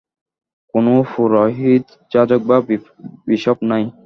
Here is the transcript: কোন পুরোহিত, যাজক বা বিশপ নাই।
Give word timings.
কোন 0.73 0.85
পুরোহিত, 1.11 1.85
যাজক 2.11 2.41
বা 2.49 2.57
বিশপ 3.27 3.57
নাই। 3.69 3.83